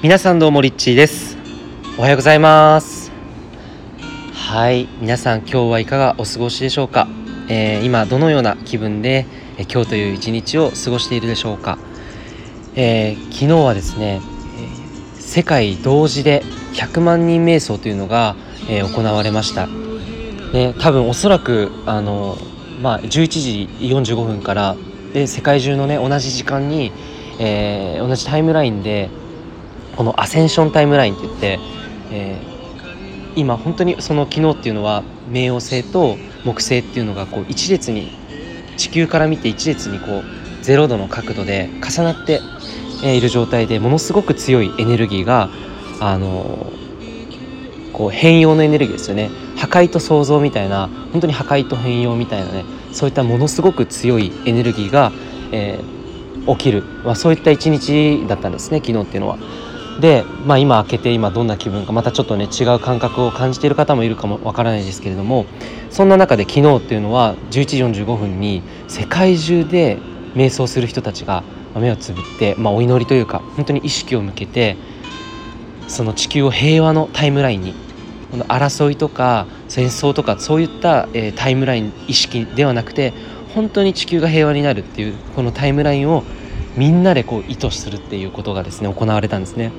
[0.00, 1.36] 皆さんどうもリッチーです。
[1.98, 3.10] おはようございます。
[4.32, 4.86] はい。
[5.00, 7.08] 皆さん今日はいかがお過ごしでしょうか、
[7.48, 9.26] えー、今どのような気分で、
[9.58, 11.80] え今日という一日を過ごしているでしょうか、
[12.76, 14.20] えー、昨日はですね、
[15.16, 16.44] え世界同時で
[16.74, 18.36] 100万人瞑想というのが、
[18.70, 19.66] え行われました。
[19.66, 22.38] ね、多分おそらくあの、
[22.80, 24.76] まあ、11時45分から
[25.12, 26.92] で世界中のね同じ時間に、
[27.40, 29.10] えー、同じタイムラインで
[29.98, 31.58] このアセンションタイムラインって言って、
[32.12, 35.02] えー、今本当にその昨日っていうのは
[35.32, 38.12] 冥王星と木星っていうのがこう一列に
[38.76, 40.24] 地球から見て一列にこう
[40.62, 42.40] 0度の角度で重なって
[43.02, 45.50] いる状態でものすごく強いエネルギーが
[45.98, 46.72] あの
[47.92, 55.10] こう変容のエネルギーですよね破壊と創造みたいな本当に破壊と変容みたいなねそういったものすごく強いエネルギーが、
[55.50, 59.38] えー、起きる、まあ、そういった一日だったんですね昨日っていうのは。
[60.00, 65.46] で、まあ、今開けて今どんな気分かまたちょっとね違う感覚を感じている方もいるかもわからないですけれども
[65.90, 69.98] そんな中で昨日っていうのは11時45分に世界中で
[70.34, 71.42] 瞑想する人たちが
[71.74, 74.76] 目をつぶって、まあ、お祈りというか本当に意識を向けて
[75.88, 77.74] その地球を平和のタイムラインに
[78.48, 83.14] 争いとか戦争とかそういった、えー、タイムライン意識ではなくて
[83.54, 86.24] 本当に地球が平和になるっていうこのタイムラインを
[86.76, 89.72] みんなでこう意図するっていうことがですね行われたんですね。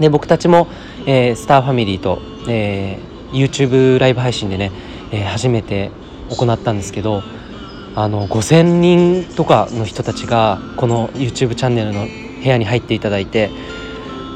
[0.00, 0.68] で僕たちも、
[1.06, 4.70] えー、スターファミリーと、えー、YouTube ライブ配信でね、
[5.10, 5.90] えー、初めて
[6.30, 7.22] 行ったんですけど
[7.94, 13.50] あの5,000人とかの人たちがこの YouTube チャンネルの部屋に入っていただいて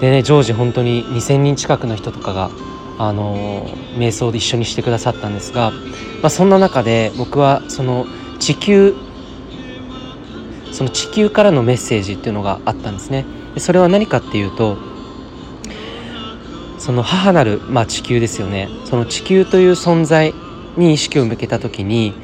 [0.00, 2.50] でね常時本当に2,000人近くの人とかが
[2.98, 8.06] あの瞑想で一緒にしてくださったんですが、まあ、そんな中で僕はその
[8.38, 8.94] 地球
[10.72, 13.24] その地球からのメッセージっていうのがあったんですね。
[13.56, 14.76] それは何かっていうと
[16.78, 18.68] その母なる、まあ、地球ですよね。
[18.84, 20.34] その地球という存在
[20.76, 22.14] に意識を向けた時に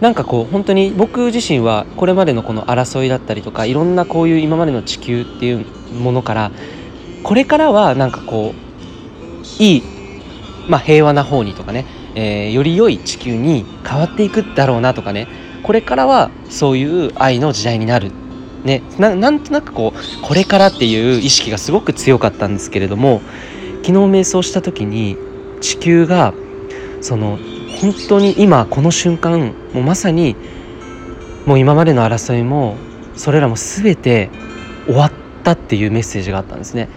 [0.00, 6.50] なんかこう本当に僕自身はこれまでのこの争いだったりとかいろんなこういう今までの地球っていうものから
[7.22, 9.82] これからはなんかこういい
[10.68, 11.84] まあ、平和な方にとかね、
[12.14, 15.28] えー、より良い地球に変わっていくだろうなとかね
[15.62, 18.12] これからはそういう愛の時代になる、
[18.64, 23.22] ね、なんとなくこうこれからっていう意識がすごく強かったんですけれども
[23.84, 25.18] 昨日瞑想した時に
[25.60, 26.32] 地球が
[27.02, 27.38] その
[27.82, 30.36] 本当に今この瞬間もうまさに
[31.44, 32.78] もう今までの争いも
[33.14, 34.30] それらも全て
[34.86, 35.12] 終わっ
[35.42, 36.88] たっていうメッセージがあったんですね。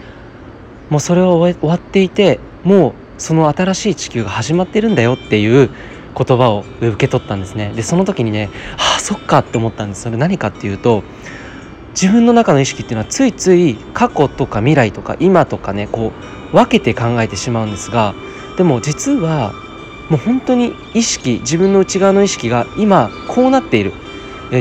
[0.88, 5.68] もうそれは終わっていてもうその新しい地球が始まってるんだよっていう
[6.16, 11.02] 言葉を受け取ったんですねでその時にねああそっかって思ったんですそれ何かっていうと
[11.90, 18.14] 自分の中の意識っていうのはついつい過去とか未来とか今とかねこう分けて考えてしまうんですが
[18.56, 19.52] でも実は
[20.08, 23.92] もう本当に意識自分の内側の意識が今こうなっている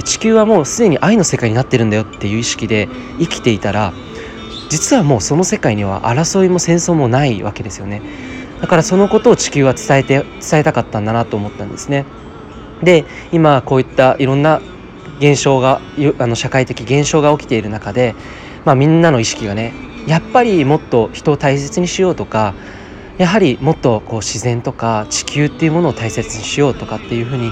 [0.04, 2.90] 地球はもうすでに愛の世界になってるんだよっていう意識で
[3.20, 3.94] 生きていたら
[4.70, 8.02] 実はもうその世界には争いも戦争もないわけですよね
[8.62, 12.06] だからそのことを地球は伝えて伝えたかったんだなと思ったんですね。
[12.82, 14.62] で今こういったいろんな
[15.20, 15.82] 現象が
[16.20, 18.16] あの社会的現象が起きている中で、
[18.66, 19.74] まあ、みんなの意識がね
[20.08, 22.56] やっぱりもっと人を大切にしようとか
[23.18, 27.52] やはりもっとこう自然とか地球っていうものを大切にしようとかっていうふうに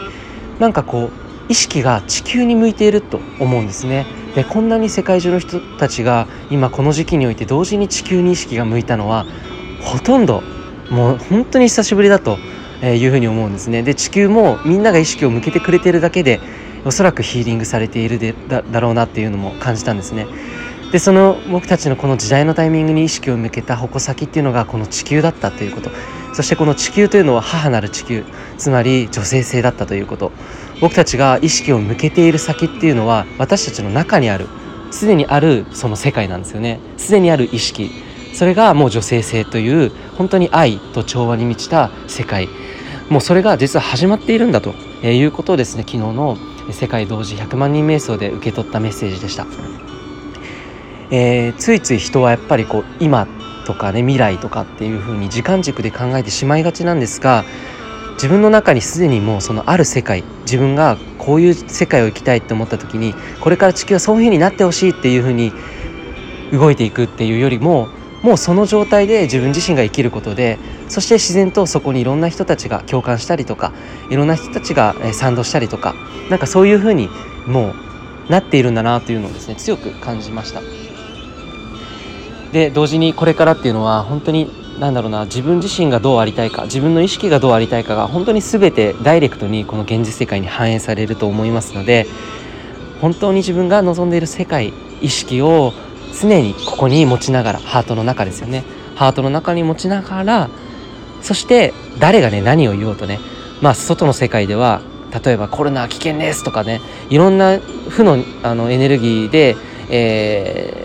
[0.59, 1.11] なんかこう
[1.49, 4.05] 意識が地球に向いていると思うんですね。
[4.35, 9.25] でこんなに世界中の人たちが今この時期において同時に地球に意識が向いたのは
[9.81, 10.43] ほとんど
[10.89, 12.37] もう本当に久しぶりだと
[12.83, 16.41] いうふうに思うんですねで地球もみんなが意識を向けてくれてるだけで
[16.83, 20.27] おそらくヒーリングされているでだだろうなっていうのも感じたんですね
[20.91, 25.89] でその僕たちのこの時代のタイミングに意識を向けた矛先っていうのがこの地球だったということ。
[26.33, 28.25] そしてこの地球というのは母なる地球
[28.57, 30.31] つまり女性性だったということ。
[30.81, 34.47] 僕たちが意識を向けている先っていうのは私たちの中にある
[34.91, 36.79] すでにあるその世界なんですよね。
[36.97, 37.91] すでにある意識。
[38.33, 42.49] それがもう女性性という本当に愛と調和に満ちた世界。
[43.09, 44.73] もうそれが実は始まっているんだと
[45.03, 46.37] いうことをですね昨日の
[46.71, 49.45] 世界同時100万人瞑想で受け取ったメッセージでした、
[51.11, 53.27] えー、ついつい人はやっぱりこう今
[53.65, 57.43] とかね未来とかっていうふうに時間軸で考えてしまいがちなんですが
[58.13, 65.51] 自分の中にすでにもうそのある世界自分がこういう世界を生きたいって思った時にこれから地球はそういうふうになってほしいっていうふうに
[66.51, 67.89] 動いていくっていうよりも
[68.21, 73.73] もうその状態で自分自身が生きることでそして自然とそこにいろんな人たちが共感したりとか
[74.09, 75.95] いろんな人たちが賛同したりとか
[76.29, 77.09] なんかそういうふうに
[77.45, 77.73] も
[78.27, 80.84] うなっているんだなというのをですね強く感じました。
[82.55, 84.49] で同時にこれからっていうのは本当に
[84.79, 92.07] なんだろうな自分自身がどうありたいか自分の意識がどうありたいかが本当に全てダイレクトにこの現実世界に反映されると思いますので
[93.01, 94.71] 本当に自分が望んでいる世界
[95.01, 95.73] 意識を
[96.17, 98.63] 常にここに持ちながらハートの中ですよね。
[98.95, 100.49] ハートの中に持ちながら
[101.21, 103.19] そして誰がね何を言おうとね
[103.61, 104.79] まあ外の世界では
[105.11, 106.79] 例えばコロナ危険ですとかね
[107.09, 109.57] いろんな負のあのエネルギーで、
[109.89, 110.84] え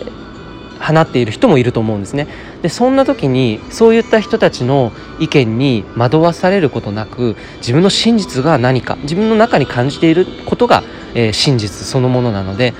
[0.81, 2.27] 放っている人もいると思うんですね。
[2.61, 10.83] でそんな時にそういった人たちの意見に惑わされることなく自分の真実が何か自分の中に感じていることが、
[11.13, 12.73] えー、真実そのものなので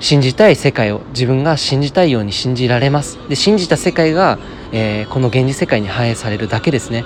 [0.00, 3.18] 信じたい世界を自分が信じたいように信じられます。
[3.28, 4.38] で信じた世界が、
[4.72, 7.04] えー、この現実世界に反映されるだけですね。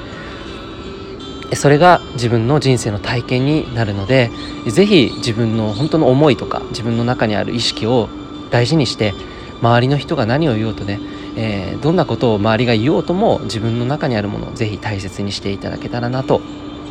[1.54, 4.30] それが自分の人生の体験になるので
[4.66, 8.08] 是非自分の本当の思いとか自分の中にある意識を
[8.50, 9.14] 大事にして
[9.60, 11.00] 周りの人が何を言おうとね、
[11.36, 16.40] えー、どんなことを周りが言おうとも自分の中にあるものを是非大切にしていただけたらなと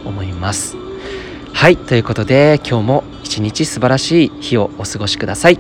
[0.06, 0.78] 思います。
[1.54, 5.60] はいということで今日も一日素晴らしい日をお過ごしください。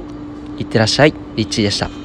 [0.57, 1.13] いってらっしゃい。
[1.35, 2.04] リッチーでした。